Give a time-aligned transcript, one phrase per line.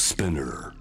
[0.00, 0.72] Spinner.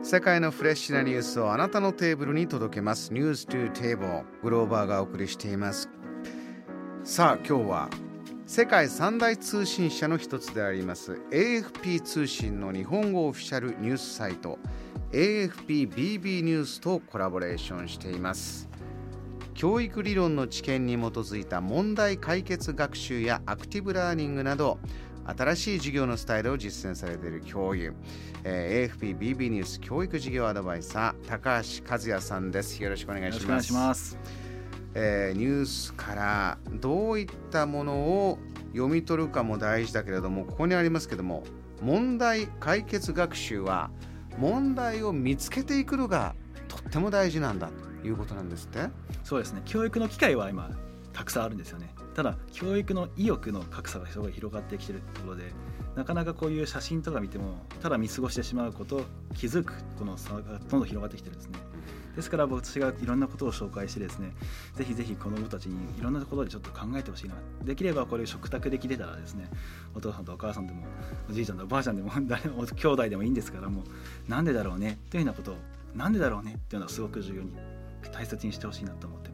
[0.00, 3.12] 世界のフレッシュなニュースをあなたのテーブルに届けます。
[3.12, 5.90] ニュース to table グローバーがお送りしています。
[7.02, 7.90] さあ今日は
[8.46, 11.20] 世界三大通信社の一つであります。
[11.32, 14.60] AFP 通信の日本語オフィシャルニュースサイト
[15.10, 18.68] AFPBB ニュースとコラボレーションしています。
[19.58, 24.78] 教育理論の知見に基づいた問題解決学習やアクティブラーニングなど
[25.36, 27.94] 新しい授業のスタイルを実践されている教諭、
[28.44, 32.82] えー、AFPBB ニュース教育事業アドバイザー高橋和也さんです。
[32.82, 33.66] よろしくお願いします。
[33.66, 34.18] します。
[34.94, 38.38] えー、ニュースからどういったものを
[38.72, 41.44] 読み取るかも大事だけれどもここにありますけども
[41.82, 43.90] 問題解決学習は
[44.38, 46.34] 問題を見つけていくのが
[46.68, 47.70] とっても大事なんだ
[48.00, 48.88] ということなんですって。
[49.24, 49.60] そうですね。
[49.66, 50.70] 教育の機会は今
[51.12, 55.52] たくさんあるんですよねただ教育の意欲の格差がすごい広がってきてるところで
[55.94, 59.02] なかなかこういう写真とか見てもただ見過ごしてしまうこと
[59.36, 61.60] 気づくこの差がどんどん広がってきてるんですね
[62.16, 64.32] ですから私がいろんなことを紹介してですね
[64.74, 69.48] ぜひぜひ子どもたちにいろんなとことでちょっと考えてほしいなできればこれ食卓できてたらですね
[69.94, 70.82] お父さんとお母さんでも
[71.30, 75.56] おじいちゃんとおばあちゃんでも 誰も兄弟でもいいんですからもうなんでだろうねというようなことを
[75.94, 77.52] なんでだろうねっていうのはすごく重要に
[78.12, 79.27] 大切にしてほしいなと思って。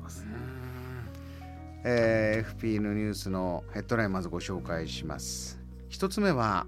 [1.84, 5.60] えー、FP のニュースのヘッドラインまずご紹介します。
[5.90, 6.66] 一つ目は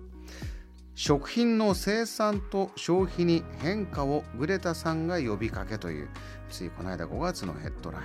[0.95, 6.09] 食品の生産と消費に変化をグレタさんが呼びかけという
[6.51, 8.05] ついこの間5月のヘッドライン。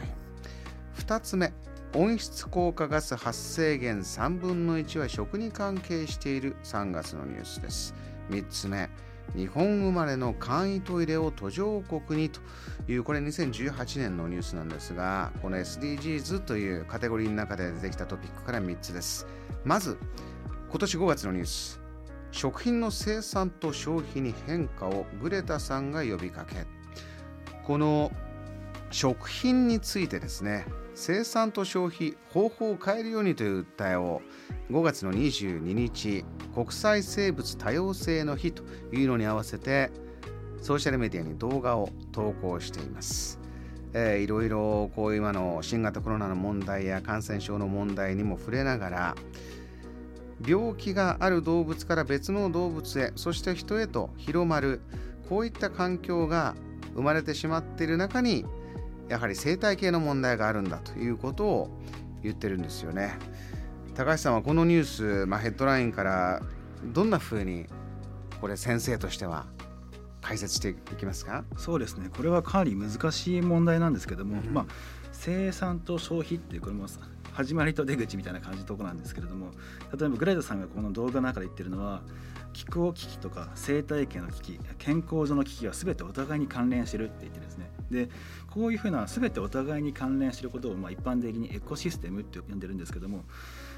[0.97, 1.53] 2つ目
[1.93, 7.93] 温室効果ガス発生源3分の1は食に関係している3月のニュースです。
[8.29, 8.89] 3つ目
[9.35, 12.41] 日本生まれの簡易トイレを途上国にと
[12.87, 19.25] いうこれ2018年のニュースなんですがこの SDGs というカテゴリーの中で出てきたトピックから3つです。
[19.63, 19.97] まず
[20.69, 21.79] 今年5月のニュース。
[22.31, 26.65] 食品の生産と消費に変化をグレタさんが呼びかけ。
[27.63, 28.11] この
[28.89, 34.21] 食品についてですね生産と消費方法を変えるようにという訴えを
[34.69, 38.63] 5月の22日国際生物多様性の日と
[38.93, 39.91] いうのに合わせて
[40.61, 43.39] ソーシャルメディアに動画を投稿しています。
[43.93, 49.15] えー、いろいろこう今の新型コロナの問題や感染症の問題にも触れながら
[50.45, 54.81] 病気がある動物から別の動物へそして人へと広まる
[55.27, 56.55] こういった環境が
[56.95, 58.45] 生まれてしまっている中に
[59.11, 61.81] やはり生態系の問題があるんだということを
[62.23, 63.19] 言ってるんですよね。
[63.93, 66.41] 高橋さんはこのニュース、まあ、ヘッドラインから
[66.93, 67.65] どんなふうに
[68.39, 69.47] これ先生としては
[70.21, 71.43] 解説していきますか？
[71.57, 72.09] そうですね。
[72.15, 74.65] これはかなり難しい問題なんですけども、うん、まあ、
[75.11, 76.87] 生産と消費っていうこれも
[77.33, 79.51] 始まりと出口みたいな感じのところなんですけれども
[79.97, 82.01] 例えばグレードさんがこの動画の中で言ってるのは
[82.53, 88.09] 気候危機とか生態系の危機健康上の危機は全てお互いに関連してるって言ってるんですねで
[88.49, 93.23] こういうふうな全てお互いに関連してることをまあ一般的にエコシステムって呼んでるんですけども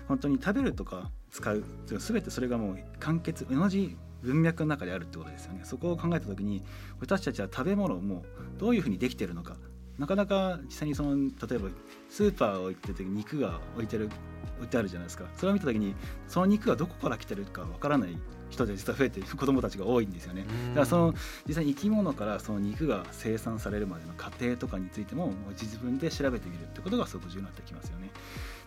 [0.08, 5.62] 本当に食べるとか使う全てそれがもう完結同じ文脈の中であるってことですよね。
[5.64, 6.64] そこを考えた時に
[7.00, 8.24] 私たちは食べ物をも
[8.58, 9.58] うどういうふうにできてるのか
[9.98, 11.70] なかなか実際にその例えば
[12.10, 14.10] スーパーを行ってる時に肉が置いてる
[14.58, 15.26] 置いてあるじゃないですか。
[15.36, 15.96] それを見た時に
[16.28, 18.18] その肉がどこから来てるかわからない
[18.54, 20.46] 人で実は増えて子どもたちが多いんですよね。
[20.70, 21.14] だからその
[21.48, 28.10] 実際に生き物からその肉が生産されるまでの過程とかについても自分で調べてみるってことがすごく重要になってきますよね。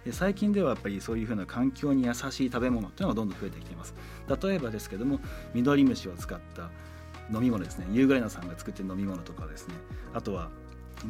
[0.05, 3.95] で最近ではやっぱりそういうふうな環境に優しい食べ物っていうのがどんどん増えてきています。
[4.29, 5.21] 例えばですけども
[5.55, 6.71] 緑虫を使った
[7.33, 9.75] 飲み物ですねユーグレナさんが作ってる飲み物とかですね
[10.15, 10.49] あとは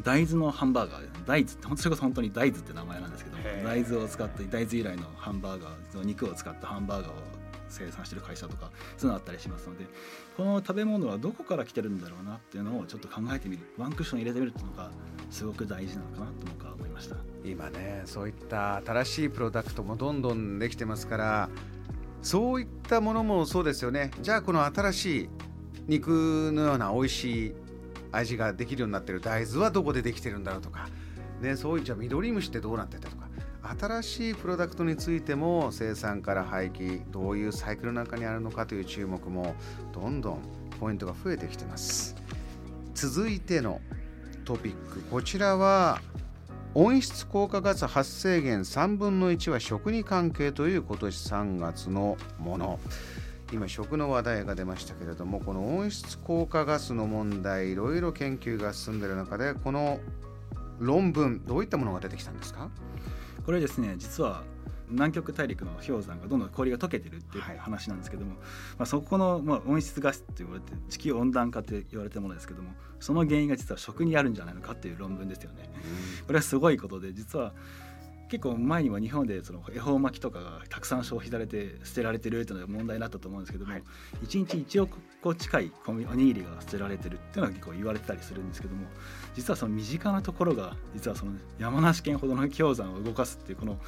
[0.02, 7.14] 大豆のハンバーガー大豆ってそれこそ本当に大豆って名前なんですけど大豆を使って大豆由来のハンバーガー肉を使ったハンバーガーを
[7.68, 9.84] 生産してる会社とかそういうのあったりしますので
[10.36, 14.90] この食べ物はどこから来てるんだろうなっていうのをちょっと考えてみるワンクッション入れてみるっていうのが
[15.30, 17.16] すごく大事なのかなと僕は思いました。
[17.44, 21.48] 今ねそういった新しいプロダクトもどんどんできてますから
[22.22, 24.10] そういったものもそうですよね。
[24.20, 25.28] じゃあこの新しい
[25.86, 27.54] 肉のような美味しい
[28.12, 30.88] 味ができるようになってる大豆はどこでできてるんだろうとか、
[31.40, 33.25] ね、そういうじゃあ緑虫ってどうなってたとか。
[33.78, 39.54] 新しいプロダクトについても生産から廃棄どういうサイクルの中にあるのかという注目も
[39.92, 40.38] どんどん
[40.78, 42.14] ポイントが増えてきてます。
[42.94, 43.80] 続いての
[44.44, 46.00] トピックこちらは
[46.74, 52.78] 温室効果ガス発生源3分の1は食に関係という今年3月のもの。
[53.52, 60.00] 今食の話題が出ましたけれどもこの温室効果ガスの問題いろいろ研究が進んでいる中でこの
[60.80, 62.68] 論文どういったものが出てきたんですか？
[63.46, 64.42] これですね実は
[64.88, 68.38] 南極大陸の氷山がどんどん氷が溶けてるっていう話なんですけども、はい、
[68.78, 72.70] まあ、そこの、まあ、温室ガスって言われて地球温暖化って言われてるものですけども
[73.00, 75.70] その原因が実は食にあるんじゃないのかっていう論文ですよね。
[76.26, 77.52] これはすごいことで実は
[78.28, 83.82] 結構前には日本でその恵方巻きとかがたくさん消費されて捨てられてるというのが問題になったと思うんですけども、はい、
[84.24, 88.86] 1日1億個近いおにぎりが捨てられてるっていうのは結構言われてたりするんですけども
[89.34, 93.78] 実はその身近なところが実はその山梨県ほどの氷山を動かすっていうこの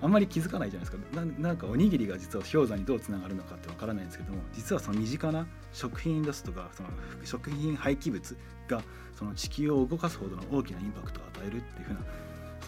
[0.00, 1.24] あんまり気づかないじゃないですか。
[1.38, 6.88] なんかおにぎりが実は氷山にどうつながるのかってわからないんですけども実はその身近な食品ですとかその
[7.24, 8.36] 食品廃棄物
[8.68, 8.82] が
[9.16, 12.00] その地球を動かすほどの大きなインパクトを与えるっていうふうな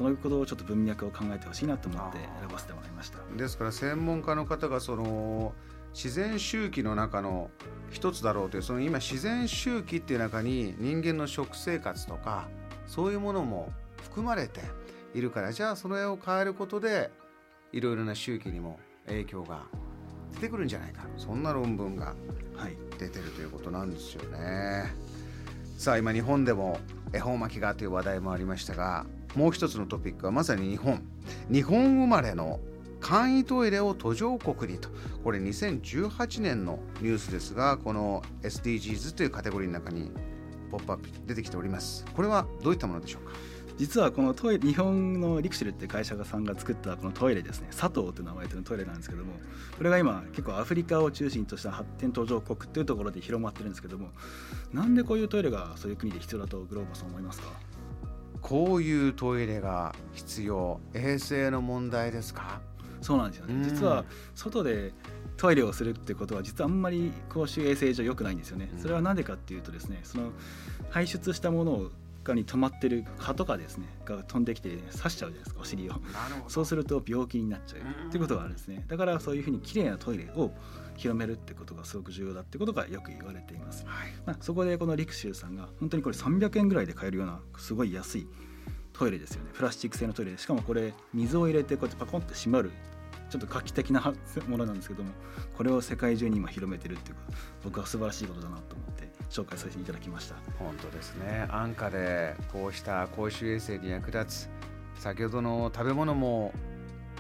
[0.00, 3.19] そのことをちょっと文脈を考えてほしいなと思って選ばせてもらいました。
[3.37, 5.52] ですから専門家の方がその
[5.93, 7.50] 自然周期の中の
[7.91, 12.49] 一つだろうというその今自然周期っていう中に人間の食生活とか
[12.87, 13.70] そういうものも
[14.05, 14.62] 含まれて
[15.12, 17.11] いるからじゃあその絵を変えることで
[17.70, 19.64] いろいろな周期にも影響が
[20.32, 21.03] 出てくるんじゃないか。
[21.19, 22.14] そんな論文が
[22.99, 24.38] 出てるということなんですよね。
[24.38, 26.81] はい、さあ今日本でも
[27.12, 29.05] 恵方巻きがという話題もありましたが
[29.35, 31.03] もう一つのトピックはまさに日本。
[31.50, 32.61] 日本生まれの
[33.00, 34.88] 簡易トイレを途上国にと。
[35.25, 40.11] これ2018年のニュースですがこの SDGs というカテゴリーの中に
[40.71, 42.05] ポップアップ出てきております。
[42.15, 43.32] これはどういったものでしょうか？
[43.79, 47.69] 実はこのトイレ日本のリクシルって会社さんが作ったこのトイレですね。
[47.71, 49.32] 佐藤という名前のトイレなんですけども
[49.79, 54.09] これが今結構アフリカを中心とした発展途上国っていうところで広まってるんですけども
[54.75, 57.49] なんでこういうトイレがそういう国で必要だとグローバさん思いますか？
[58.43, 62.61] こういうトイレが必要衛生の問題ですか？
[63.01, 63.65] そうなんですよね。
[63.65, 64.05] 実は
[64.35, 64.93] 外で
[65.37, 68.71] トイレをするってことは実はあんまり公衆衛生上良くないんですよね。
[68.79, 70.31] それは何でかっていうとですねその
[70.91, 71.91] 排出したものを
[72.23, 75.95] がに止まってる蚊とかですねが飛んできて刺しちゃうじゃないですかお尻を。
[76.49, 78.85] そうすると病気になっちゃうっていうことがあるんですね。
[78.89, 80.51] だからそういうふうにきれいなトイレを
[81.00, 88.26] 広めるってことがすごく重要だってことがよく言われています、はい、まあ、そこでこのリクシューさんが本当にこれ300円ぐらいで買えるようなすごい安い
[88.93, 89.50] トイレですよね。
[89.55, 90.38] プラスチック製のトイレで。
[90.38, 92.70] しかもこれ水を入れてこうやってパコンと閉まる
[93.31, 94.12] ちょっと画期的な
[94.47, 95.11] ものなんですけども
[95.56, 97.23] これを世界中に今広めてるっていうか
[97.64, 100.35] 僕は素晴らしいことだなと思って紹介させていただきました。
[100.58, 101.46] 本当ですね。
[101.49, 104.50] 安価でこうした公衆衛生に役立つ
[105.00, 106.53] 先ほどの食べ物も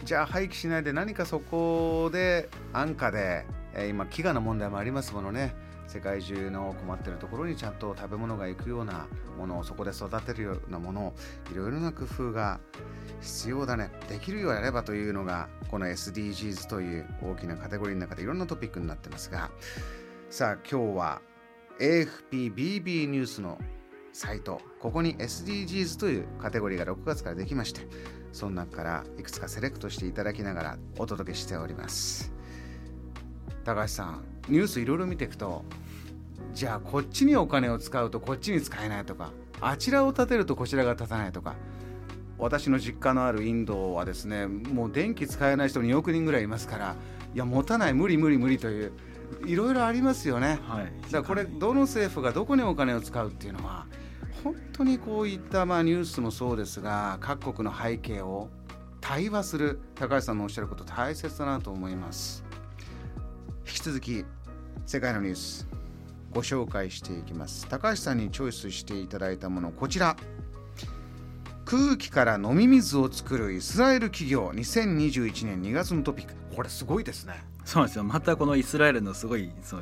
[0.04, 5.54] じゃあ廃棄しないで何かそこで安価でえ今飢餓の問題もありますものね。
[5.86, 11.14] 世界中の困ってるところにちゃんと食べ物が行くようなものをそこで育てるようなもの
[11.52, 12.60] いろいろな工夫が
[13.20, 13.90] 必要だね。
[14.08, 19.50] できるようやればというのがこの SDGs という大きなカテゴリーの中でいろんなトピックになってますが。
[20.30, 21.22] さあ今日は
[21.80, 23.58] AFPBB ニュースの
[24.12, 24.60] サイト。
[24.78, 27.82] ここに SDGs というカテゴリーが6月からできまして
[28.32, 32.39] その中からいくつかセレクトしていただきながらお届けしております。
[33.64, 35.64] 高橋さんニュースいろいろ見ていくと
[36.54, 41.54] じゃあこっちにお金を使うとこっちに使えないとかあちらを建てるとこちらが建たないとか
[42.38, 46.96] 私の実家のあるインドはですねもう電気使えない人2億人ぐらいいますから
[47.34, 48.92] いや持たない無理無理無理という
[49.46, 53.86] いろいろありますよね、はい、だからこれどの政府がどこにお金を使うっていうのは
[54.42, 58.48] 本当にこういったまあニュースもそうですが各国の背景を
[59.00, 62.49] 対話する高橋さんのおっしゃること大切だなと思います。
[63.80, 64.24] 引き続き
[64.84, 65.66] 世界のニュース
[66.34, 67.66] ご紹介していきます。
[67.66, 70.18] 高橋さんにチョイスしていただいたものこちら。
[71.64, 76.34] 空気から飲み水を作るイスラエル企業2021年2月のトピック。
[76.54, 77.42] これすごいですね。
[77.64, 78.04] そうですよ。
[78.04, 79.80] またこのイスラエルのすごいそう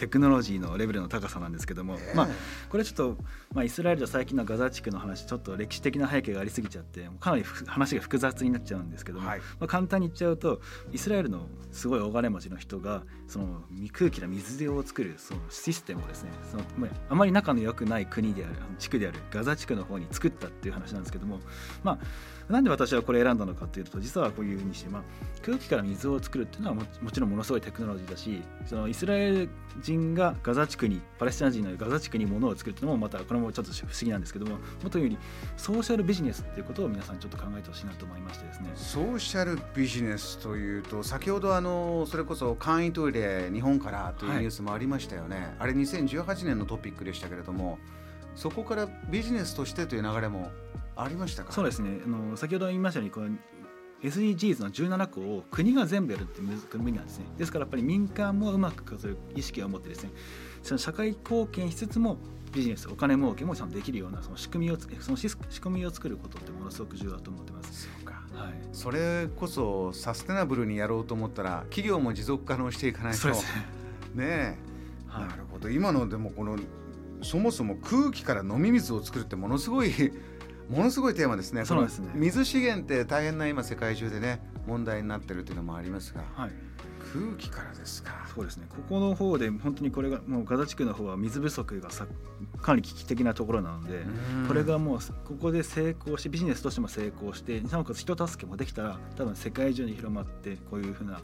[0.00, 2.28] テクノロジーのレベルの高さなんですけども、えー、まあ
[2.70, 3.16] これちょっと、
[3.52, 21.40] まあ、イスラエルで最近のガザ地区の話ちょっと歴史的な背景がありすぎちゃってかなり話が複雑になっちゃうんですけども、はい、まあ、簡単に言っちゃうとイスラエルのすごい大金持ちの人がその空気の水を作るそのシステムをですねその、まあ、あまり仲の良くない国である地区であるガザ地区の方に作ったっていう話なんですけども
[21.82, 21.98] まあ
[22.52, 25.02] なんで私はこれ選んだのかというと実はこういうふうにして、まあ、
[25.42, 29.48] 空気から水を作るっていうのはももちろんものすごいテクノロジーだしそのイスラエル
[29.80, 35.18] 人がガザ地区にパレスチナ人のガザ地区に物を作るっていうのもまたこれもちょっと不思議なんですけどももっというより
[35.56, 38.70] ソーシャルビジネスっていうことを皆さんちょっと考えてほしいなと思いましてですね。
[38.74, 47.78] ソーシャルビジネスというと先ほどあのそれこそ簡易トイレ日本からというニュースもありましたよね、はい、あれ2018年のトピックでしたけれども
[48.34, 50.50] そこからビジネスとしてという流れも
[50.96, 51.52] ありましたか？
[51.52, 52.00] そうですね。
[52.04, 53.30] あの先ほど言いましたようにこの
[54.02, 57.26] SDGs の17個を国が全部やるって無理なんですね。
[57.36, 60.10] ですからやっぱり民間もうまくそういう意識を持ってですね
[60.62, 62.16] その社会貢献しつつも
[62.52, 65.28] ビジネスお金儲けもちゃんとできるようなその仕組みをその仕
[65.60, 67.84] 組みを作ることってものすごく重要だと思ってます。
[67.84, 68.22] そうか。
[68.32, 73.28] はい、それこそサステナブルにやろうと思ったら企業も持続可能していかないと。
[73.28, 73.34] ね
[74.18, 74.58] え、
[75.06, 75.68] はい、なるほど。
[75.68, 76.58] 今のでもこの
[77.22, 79.92] そもそも空気から飲み水を作るってものすごい
[80.70, 81.64] ものすごいテーマですね。
[81.64, 82.10] そうですね。
[82.14, 86.50] 水資源って大変な今世界中でね問題になってるっていうのもありますが、はい、
[87.12, 88.26] 空気からですか？
[88.32, 88.66] そうですね。
[88.68, 92.06] ここの方で本当にこれがもうガザ地区の方は水不足がさ
[92.62, 94.04] かなり危機的なところなので、
[94.46, 101.20] これがもうここで成功してビジネスとしても成功してなおかつ人助けもできたら多分世界中に広まってこういうふうな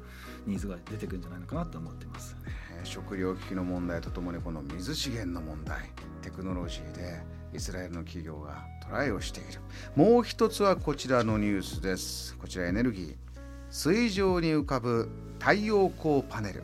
[0.46, 2.36] ニーズが出てくるんじゃないのかなと思ってます。
[2.82, 5.90] 食料危機の問題とともにこの水資源の問題
[6.22, 7.22] テクノロジーで
[7.56, 9.60] イスラエルの企業がトライをしている。
[9.96, 12.36] もう一つはこちらのニュースです。
[12.36, 13.14] こちらエネルギー
[13.70, 16.62] 水上に浮かぶ太陽光パネル。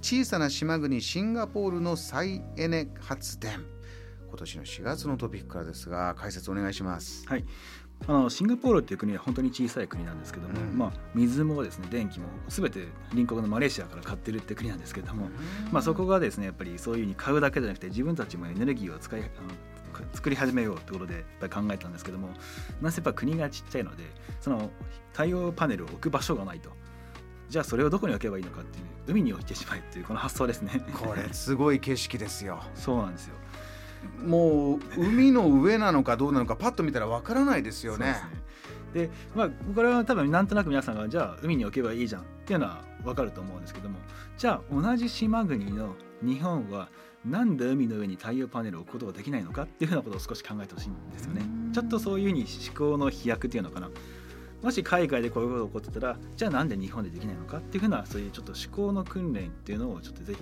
[0.00, 3.64] 小さな島国シンガポールの再エネ発電。
[4.28, 7.26] 今年の4月のトピックからですが解説お願いします。
[7.26, 7.44] はい。
[8.06, 19.22] あのシンガポールっていう国は本当に小さい国なんですけども、うん、まあ、水もですね電気も全て隣国のマレーシアから買ってるって国なんですけども、うん、まあ、そこがですねやっぱりそういうふうに買うだけじゃなくて自分たちもエネルギーを使い
[20.12, 22.28] 作り始めようってことでやっぱり考えたんですけども
[22.80, 24.04] なぜやっぱ国がちっちゃいので
[24.40, 24.70] その
[25.12, 26.70] 太陽パネルを置く場所がないと。
[27.48, 30.84] じゃあそれをどこに置けばいいのかっていう海に置いてしまえっていうこの発想ですね。
[30.94, 32.60] これすごい景色ですよ。
[32.74, 33.34] そうなんですよ。
[34.24, 38.16] もう海の上なのかどうなのかパッと見たらわからないですよね。
[38.92, 43.98] で、ね、まあこれは多分なんとなく皆さんがじゃあ海に置けばいいじゃんっていうのはわかると思うんですけども
[44.36, 46.88] じゃあ同じ島国の日本は
[47.24, 51.42] なんで海の上に太陽パネルを置くことができないのかっていうふうなことを少し考えてほしいんですよね。
[51.72, 53.90] ちょっとそういうふうに思考の飛躍っていうのかな。
[54.62, 60.40] もし海外でこういうことが起こってたらじゃあなんで日本でできないのかっていうふうなそういうちょっと思考の訓練っていうのをちょっとぜひ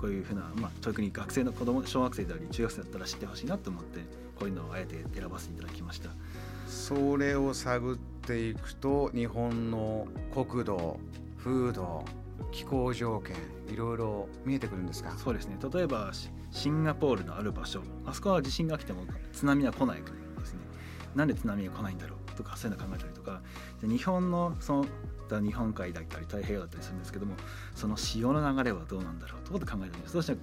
[0.00, 4.00] こういうふうな、まあ、特に学生の子供小学生だり中学生だったら知ってほしいなと思って
[4.38, 6.08] こういうのをあえて選ばせていただきました
[6.66, 7.96] それを探っ
[8.26, 10.98] ていくと日本の国土
[11.44, 12.04] 風土
[12.50, 13.36] 気候条件
[13.70, 15.12] いろいろ見えてくるんですか？
[15.16, 15.56] そうですね。
[15.72, 16.10] 例えば
[16.50, 20.60] シンガポールのある場所あそこは地震が来ても津波は来ない国ですね。
[21.14, 23.42] なんで津波が来ないんだろうとかそういうの考えたりとか。
[23.82, 24.86] 日本のその
[25.36, 27.34] った日本海だったり太平洋だったりするんですけども
[27.74, 30.38] その潮の流れはどうなんだろうと考えてるんですどうしても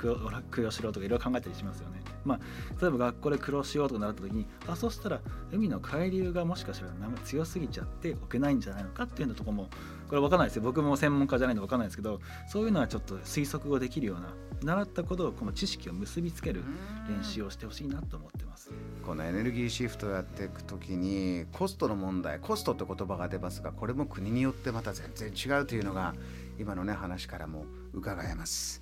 [0.50, 2.02] 黒潮とかいろいろ考えたりしますよね。
[2.24, 2.40] まあ、
[2.82, 6.92] 例えば学校で黒潮とか習った時にあそうしたら海の海流がもしかしたら
[7.24, 9.70] 強すぎちゃって置けないんじゃないのかっていうのとこも
[10.10, 16.64] これ分かんないですよ僕も専門家じゃないので分かんないですけどそういうのはちょっと推測ができるような習ったことをこの知識を結びつける
[17.08, 18.72] 練習をしてほしいなと思ってます。
[19.08, 26.14] このエネルギーシフトをやっていく時にコストの問題コストって言葉が出ますがこれも国によってまた全然違うというのが
[26.60, 28.82] 今のね話からも伺えます。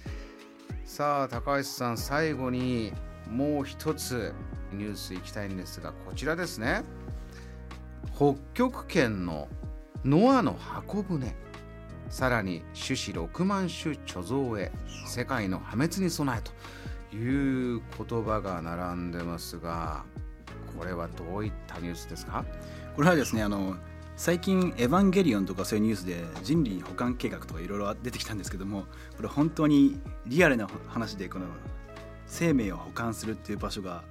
[0.83, 2.91] さあ高橋さん最後に
[3.29, 4.33] もう一つ
[4.73, 6.83] ニュースいきたいんですがこちらですね。
[8.15, 9.47] 北極圏の
[10.03, 11.35] ノアの箱舟
[12.09, 14.71] さらに種子6万種貯蔵へ
[15.05, 16.51] 世界の破滅に備えと。
[17.15, 20.03] いう言葉が並んでますが
[20.77, 22.43] これはどういったニュースですか？
[22.95, 23.75] これはですねあの
[24.17, 31.45] 最近「エヴァンゲリオン」とかそういうニュースで人類保管計画とかいろいろ出てきたんですけどもこれ本当にリアルな話でこの
[32.27, 34.03] 生命を保管するっていう場所が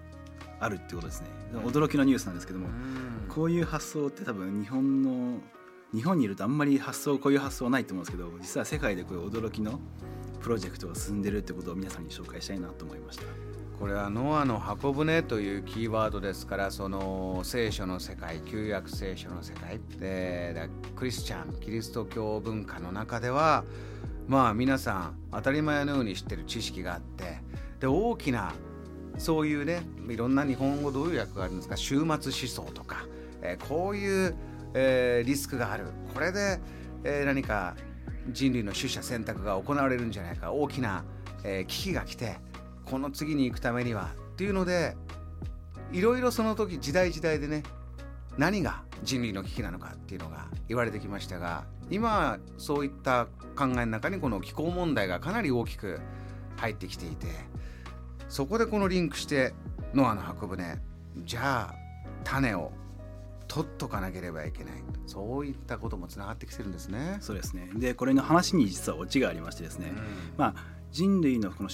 [0.60, 1.28] あるってことですね。
[1.64, 2.68] 驚きのニュースなんですけども
[3.28, 5.40] こういう発想って多分日本の
[5.94, 9.78] 日本にいるとあんまり発想こういう発想はないと思うんですけど実は世界でこういう驚きの
[10.40, 13.24] プロジェクトが進んでるってことを皆さんに紹介したいなと思いました。
[13.78, 23.64] これはノアの箱舟というキーワードですからその聖書の世界旧約聖書の世界でクリスチャンキリスト教文化の中では
[24.28, 27.40] まあ皆さん当たり前のように知ってる知識があって
[27.80, 28.54] で大きな
[29.18, 33.06] そういうねいろんな日本語どういう訳があるんですか終末思想とか、
[33.42, 34.34] え、こういう、
[34.74, 35.86] えー、リスクがある。
[36.12, 36.60] これで、
[37.04, 37.74] えー、何か
[38.30, 40.52] 人類の取捨選択が行われるんじゃないか。
[40.52, 41.04] 大きな、
[41.44, 42.36] えー、危機が来て
[42.84, 44.96] この次に行くためにはっていうので
[45.92, 47.62] いろいろその時時代時代でね
[48.36, 53.26] 何が人類の危機なのかっていうのが言われてきましたが今そういった
[53.56, 56.00] 考えの中にこの気候問題がかなり大きく
[56.56, 57.26] 入ってきていて
[58.28, 59.54] そこでこのリンクして
[59.92, 60.78] ノアの箱舟
[61.18, 61.74] じゃあ
[62.24, 62.72] 種を
[63.54, 67.18] 取っとかなければいけないそういったこともつながってきてるんですね。
[67.20, 67.70] そうですね。
[67.76, 69.96] でこれの話に実はオチがありましてですね、うん、
[70.36, 70.54] まあ
[70.90, 71.68] 人類のこの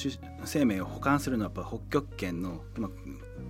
[0.45, 2.91] 生命を保管するのはやっぱ北極圏の、まあ、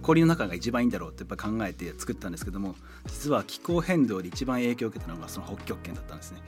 [0.02, 2.76] 氷の中が一番いいんだろうってやっぱ考えて作ったんですけども
[3.08, 6.40] 実は気候変動で一番影響を受けたのがその北極圏だったんですね。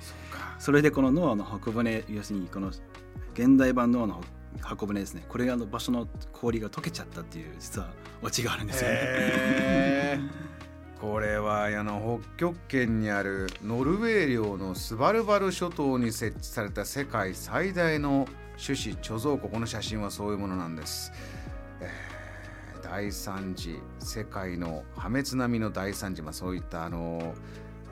[0.60, 2.68] それでこのノアの箱舟要するにこの
[3.34, 4.22] 現代版ノアの
[4.60, 5.24] 箱舟ですね。
[5.28, 7.90] これがの場所の氷が溶けちゃったっていう実は
[8.22, 10.20] オチがあるんですよね。
[11.02, 18.28] これはあの北極圏にあるノルウェー領のスバルバル諸島に設置された世界最大の
[18.64, 19.48] 種子貯蔵庫。
[19.48, 21.10] この写真はそういうものなんです、
[21.80, 27.34] えー、大惨事世界の破滅並みの大惨事、まあ、そういったあの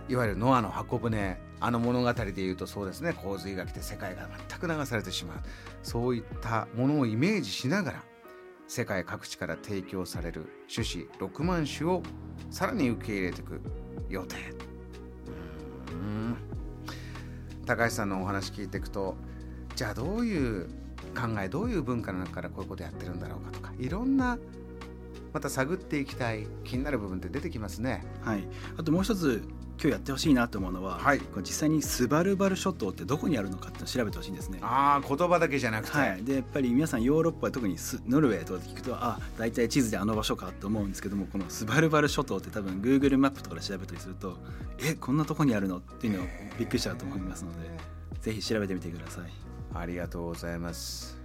[0.08, 3.12] いわゆるノアの箱舟あの物語でいうとそうですね。
[3.12, 5.38] 洪水が来て世界が全く流されてしまう。
[5.82, 8.04] そういったものをイメージしながら
[8.70, 12.04] 世界各地から提供される種子6万種を
[12.52, 13.60] さらに受け入れていく
[14.08, 14.36] 予定。
[17.66, 19.16] 高橋さんのお話聞いていくと
[19.74, 20.68] じゃあどういう
[21.16, 24.38] 考えどういう文化の中からこういうことやってるんだろうかとかいろんな
[25.32, 28.04] また探っていきたい気になる部分って出てきますね。
[28.22, 28.46] はい、
[28.76, 29.42] あともう一つ
[29.82, 34.58] 今日やってほしいなと思うのは、はい、実際にスバルバル諸島ってどこにあるのかって調べてほしいんですね。
[34.60, 44.36] ああ言葉だけじゃなくて、はい、でやっぱり皆さんヨーロッパ特にノルウェーとか聞くとあ大体地図であの場所かと思うんですけどもこのスバルバル諸島って多分 Google マップとかで調べたりすると
[44.82, 46.26] えこんなとこにあるのっていうのを
[46.58, 47.70] びっくりしちゃうと思いますので
[48.20, 49.24] ぜひ調べてみてください。
[49.72, 51.18] ありがとうございます。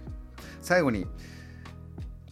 [0.62, 1.06] 最後に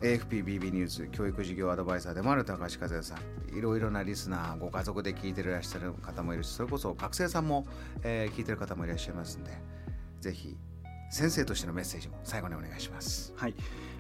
[0.04, 3.56] AFPBB ニュース教育事業アドバイザーでもある高橋和也さん。
[3.56, 7.66] いろいろなリスナーご家族で聞いていらっしゃる方もいるしそれこそ学生さんも、
[8.02, 9.52] えー、聞いてる方もいらっしゃいますんで
[10.20, 10.58] ぜひ
[11.10, 13.32] 先生としてのメッセージも最後にお願いします。
[13.36, 13.54] はい。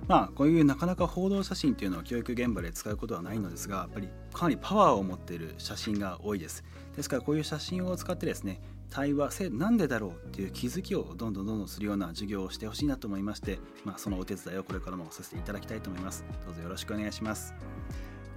[0.08, 6.64] まあ、こういうなかなか報道写真っていうのは教育現場で使うことはないのですがやっぱりかなりパワーを持っている写真が多いです。
[6.96, 8.60] ですからこういう写真を使ってですね
[8.94, 16.24] 対話せなんでだろうっていう気づきをどんどんどんどんするような授業をしてほしいなと思いまして、まあ、そのお手伝いをこれからもさせていただきたいと思います。
[16.46, 17.54] どうぞよろしくお願いします。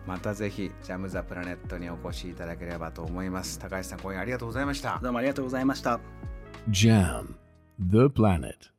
[0.07, 3.59] またぜひジャム・ザ・プラネットにお越しいただければと思います。
[3.59, 4.99] 高橋さん今夜ありがとうございました。
[5.03, 5.99] どうもありがとうございました。
[6.71, 7.35] JAM
[7.79, 8.76] The Planet